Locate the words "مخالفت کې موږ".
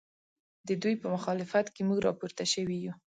1.15-1.99